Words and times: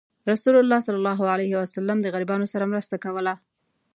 رسول 0.29 0.55
الله 0.59 0.79
صلى 0.79 0.95
الله 1.01 1.19
عليه 1.33 1.51
وسلم 1.61 1.97
د 2.01 2.05
غریبانو 2.13 2.45
سره 2.53 2.65
مرسته 2.71 2.95
کوله. 3.05 3.33